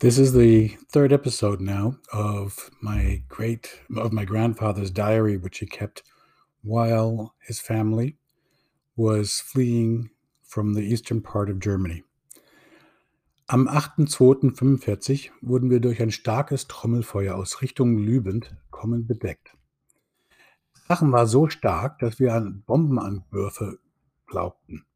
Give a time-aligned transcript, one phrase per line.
[0.00, 5.66] This is the third episode now of my great of my grandfather's diary, which he
[5.66, 6.02] kept
[6.62, 8.16] while his family
[8.96, 10.08] was fleeing
[10.42, 12.02] from the eastern part of Germany.
[13.50, 19.50] Am 8.2.45 wurden wir durch ein starkes Trommelfeuer aus Richtung Lübend kommend bedeckt.
[20.72, 23.78] Das Krachen war so stark, dass wir an Bombenanwürfe
[24.26, 24.86] glaubten.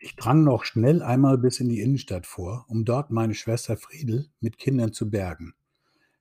[0.00, 4.30] Ich drang noch schnell einmal bis in die Innenstadt vor, um dort meine Schwester Friedel
[4.38, 5.54] mit Kindern zu bergen.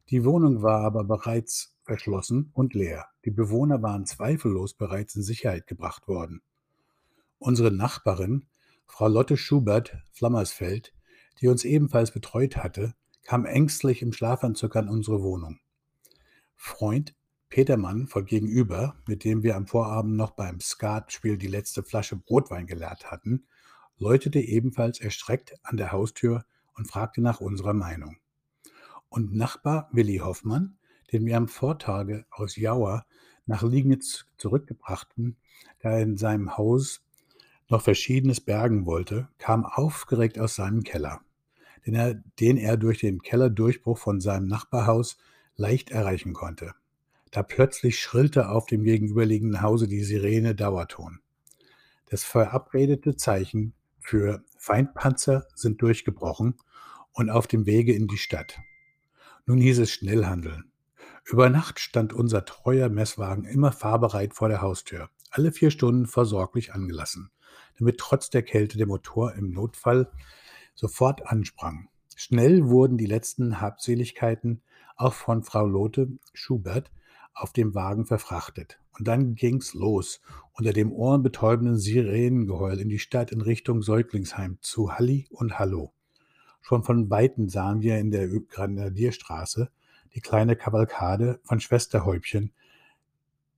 [0.10, 3.06] Die Wohnung war aber bereits verschlossen und leer.
[3.24, 6.42] Die Bewohner waren zweifellos bereits in Sicherheit gebracht worden.
[7.38, 8.48] Unsere Nachbarin,
[8.88, 10.94] Frau Lotte Schubert Flammersfeld,
[11.40, 15.60] die uns ebenfalls betreut hatte, kam ängstlich im Schlafanzug an unsere Wohnung.
[16.56, 17.14] Freund
[17.58, 22.68] Petermann von gegenüber, mit dem wir am Vorabend noch beim Skatspiel die letzte Flasche Brotwein
[22.68, 23.48] geleert hatten,
[23.98, 28.18] läutete ebenfalls erschreckt an der Haustür und fragte nach unserer Meinung.
[29.10, 30.78] Und Nachbar Willi Hoffmann,
[31.12, 33.08] den wir am Vortage aus Jauer
[33.48, 35.36] nach Liegnitz zurückgebrachten,
[35.80, 37.02] da er in seinem Haus
[37.70, 41.22] noch Verschiedenes bergen wollte, kam aufgeregt aus seinem Keller,
[41.88, 45.18] den er, den er durch den Kellerdurchbruch von seinem Nachbarhaus
[45.56, 46.76] leicht erreichen konnte.
[47.32, 51.20] Da plötzlich schrillte auf dem gegenüberliegenden Hause die Sirene Dauerton.
[52.10, 56.56] Das verabredete Zeichen für Feindpanzer sind durchgebrochen
[57.12, 58.60] und auf dem Wege in die Stadt.
[59.46, 60.72] Nun hieß es schnell handeln.
[61.26, 66.74] Über Nacht stand unser treuer Messwagen immer fahrbereit vor der Haustür, alle vier Stunden vorsorglich
[66.74, 67.32] angelassen,
[67.78, 70.10] damit trotz der Kälte der Motor im Notfall
[70.74, 71.90] sofort ansprang.
[72.16, 74.62] Schnell wurden die letzten Habseligkeiten
[74.96, 76.92] auch von Frau Lotte Schubert
[77.38, 78.80] auf dem Wagen verfrachtet.
[78.98, 80.22] Und dann ging's los,
[80.54, 85.94] unter dem ohrenbetäubenden Sirenengeheul in die Stadt in Richtung Säuglingsheim zu Halli und Hallo.
[86.62, 89.70] Schon von Weitem sahen wir in der Grenadierstraße
[90.16, 92.52] die kleine Kavalkade von Schwesterhäubchen,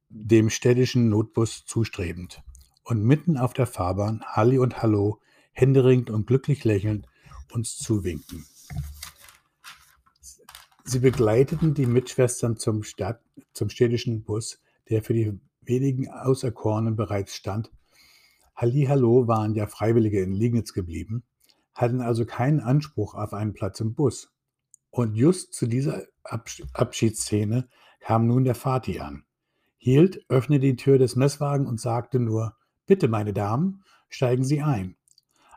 [0.09, 2.44] dem städtischen Notbus zustrebend.
[2.84, 5.22] Und mitten auf der Fahrbahn Halli und Hallo,
[5.53, 7.07] händeringend und glücklich lächelnd,
[7.51, 8.45] uns zuwinken.
[10.89, 13.22] Sie begleiteten die Mitschwestern zum, Stadt,
[13.53, 17.69] zum städtischen Bus, der für die wenigen Auserkorenen bereits stand.
[18.55, 21.22] Hallihallo waren ja Freiwillige in Liegnitz geblieben,
[21.75, 24.31] hatten also keinen Anspruch auf einen Platz im Bus.
[24.89, 27.69] Und just zu dieser Abschiedsszene
[28.00, 29.25] kam nun der Vati an,
[29.77, 32.56] hielt, öffnete die Tür des Messwagens und sagte nur,
[32.88, 34.95] Bitte, meine Damen, steigen Sie ein.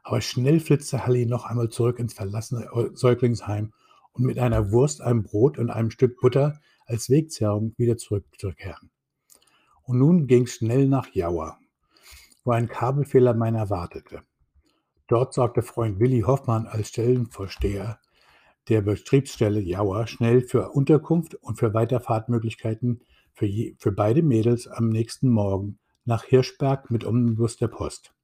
[0.02, 3.72] Aber schnell flitzte Halli noch einmal zurück ins verlassene Säuglingsheim
[4.12, 8.90] und mit einer Wurst, einem Brot und einem Stück Butter als Wegzehrung wieder zurückzukehren.
[9.82, 11.58] Und nun ging es schnell nach Jauer,
[12.44, 14.22] wo ein Kabelfehler meiner wartete.
[15.08, 17.98] Dort sorgte Freund Willi Hoffmann als Stellenvorsteher
[18.68, 23.02] der Betriebsstelle Jauer schnell für Unterkunft und für Weiterfahrtmöglichkeiten
[23.34, 28.14] für, je, für beide Mädels am nächsten Morgen nach Hirschberg mit Omnibus der Post.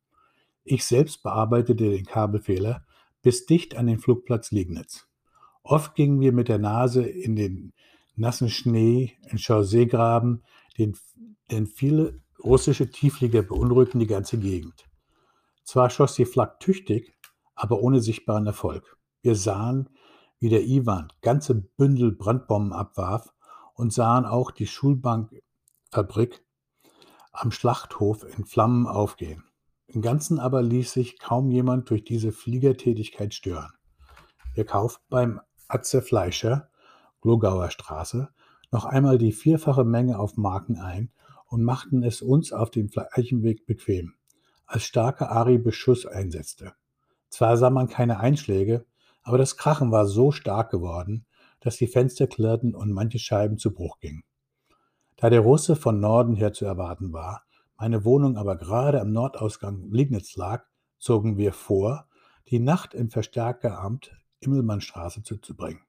[0.62, 2.84] Ich selbst bearbeitete den Kabelfehler
[3.22, 5.07] bis dicht an den Flugplatz Liegnitz.
[5.62, 7.72] Oft gingen wir mit der Nase in den
[8.16, 10.42] nassen Schnee, in Chausseegraben,
[10.76, 10.96] den,
[11.50, 14.88] denn viele russische Tiefflieger beunruhigten die ganze Gegend.
[15.64, 17.12] Zwar schoss die Flak tüchtig,
[17.54, 18.96] aber ohne sichtbaren Erfolg.
[19.22, 19.90] Wir sahen,
[20.38, 23.32] wie der Iwan ganze Bündel Brandbomben abwarf
[23.74, 26.44] und sahen auch die Schulbankfabrik
[27.32, 29.44] am Schlachthof in Flammen aufgehen.
[29.86, 33.72] Im Ganzen aber ließ sich kaum jemand durch diese Fliegertätigkeit stören.
[34.54, 36.70] Wir kauften beim Atze Fleischer,
[37.20, 38.30] Glogauer Straße,
[38.70, 41.10] noch einmal die vierfache Menge auf Marken ein
[41.46, 44.14] und machten es uns auf dem gleichen bequem,
[44.66, 46.72] als starker Ari-Beschuss einsetzte.
[47.28, 48.86] Zwar sah man keine Einschläge,
[49.22, 51.26] aber das Krachen war so stark geworden,
[51.60, 54.24] dass die Fenster klirrten und manche Scheiben zu Bruch gingen.
[55.16, 57.42] Da der Russe von Norden her zu erwarten war,
[57.76, 60.64] meine Wohnung aber gerade am Nordausgang Liegnitz lag,
[60.98, 62.06] zogen wir vor,
[62.48, 65.82] die Nacht im Verstärkeramt Immelmannstraße zuzubringen.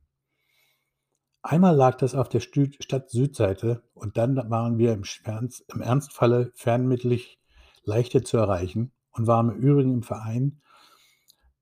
[1.41, 7.39] Einmal lag das auf der Stadt-Südseite und dann waren wir im, Ernst, im Ernstfalle fernmittlich
[7.83, 10.61] leichter zu erreichen und waren im Übrigen im Verein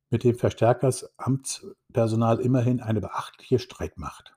[0.09, 4.35] mit dem Verstärkersamtspersonal immerhin eine beachtliche Streitmacht.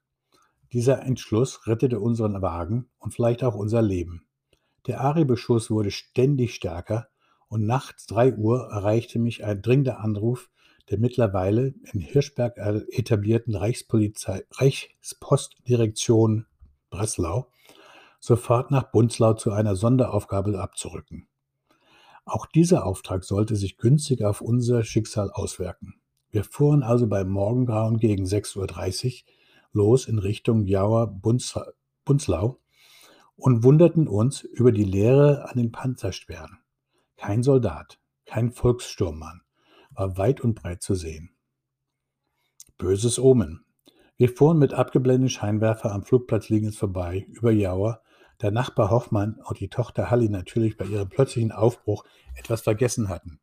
[0.72, 4.26] Dieser Entschluss rettete unseren Wagen und vielleicht auch unser Leben.
[4.86, 7.08] Der Ari-Beschuss wurde ständig stärker
[7.48, 10.50] und nachts drei Uhr erreichte mich ein dringender Anruf
[10.90, 16.46] der mittlerweile in Hirschberg etablierten Reichspolizei, Reichspostdirektion
[16.90, 17.48] Breslau
[18.18, 21.28] sofort nach Bunzlau zu einer Sonderaufgabe abzurücken.
[22.24, 26.00] Auch dieser Auftrag sollte sich günstig auf unser Schicksal auswirken.
[26.30, 29.32] Wir fuhren also bei Morgengrauen gegen 6.30 Uhr
[29.72, 32.58] los in Richtung Jauer-Bunzlau
[33.36, 36.58] und wunderten uns über die Leere an den Panzersperren.
[37.16, 39.42] Kein Soldat, kein Volkssturmmann
[39.90, 41.30] war weit und breit zu sehen.
[42.78, 43.64] Böses Omen.
[44.16, 48.02] Wir fuhren mit abgeblendeten Scheinwerfer am Flugplatz Liegens vorbei, über Jauer.
[48.42, 52.04] Der Nachbar Hoffmann und die Tochter Halli natürlich bei ihrem plötzlichen Aufbruch
[52.34, 53.38] etwas vergessen hatten,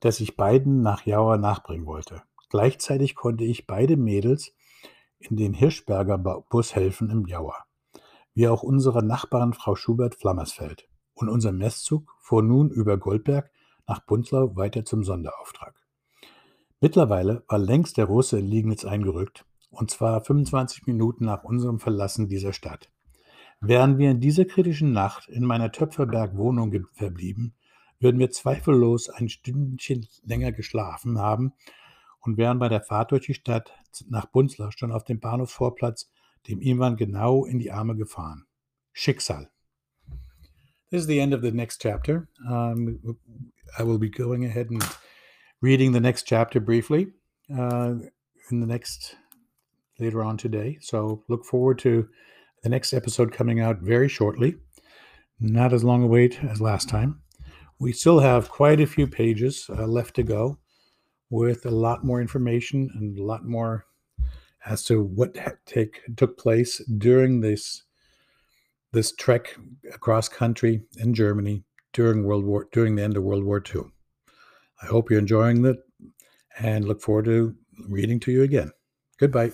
[0.00, 2.22] das ich beiden nach Jauer nachbringen wollte.
[2.50, 4.52] Gleichzeitig konnte ich beide Mädels
[5.18, 7.68] in den Hirschberger Bus helfen im Jauer
[8.38, 10.88] wie auch unsere Nachbarin Frau Schubert-Flammersfeld.
[11.12, 13.50] Und unser Messzug fuhr nun über Goldberg
[13.88, 15.74] nach Bunzlau weiter zum Sonderauftrag.
[16.80, 22.28] Mittlerweile war längst der Russe in Liegnitz eingerückt, und zwar 25 Minuten nach unserem Verlassen
[22.28, 22.90] dieser Stadt.
[23.60, 27.54] Wären wir in dieser kritischen Nacht in meiner Töpferberg-Wohnung verblieben,
[27.98, 31.52] würden wir zweifellos ein Stündchen länger geschlafen haben
[32.20, 33.72] und wären bei der Fahrt durch die Stadt
[34.08, 36.08] nach Bunzlau schon auf dem Bahnhofsvorplatz
[36.46, 38.46] dem Ivan genau in die Arme gefahren.
[38.92, 39.50] Schicksal.
[40.90, 42.28] This is the end of the next chapter.
[42.48, 42.98] Um,
[43.78, 44.82] I will be going ahead and
[45.60, 47.08] reading the next chapter briefly
[47.54, 47.94] uh,
[48.50, 49.14] in the next
[49.98, 50.78] later on today.
[50.80, 52.08] So look forward to
[52.62, 54.56] the next episode coming out very shortly.
[55.38, 57.20] Not as long a wait as last time.
[57.78, 60.58] We still have quite a few pages uh, left to go
[61.28, 63.84] with a lot more information and a lot more
[64.64, 65.36] as to what
[65.66, 67.82] take, took place during this
[68.92, 69.56] this trek
[69.92, 73.82] across country in Germany during World War during the end of World War II.
[74.82, 75.78] I hope you're enjoying it
[76.58, 77.54] and look forward to
[77.88, 78.70] reading to you again.
[79.18, 79.52] Goodbye.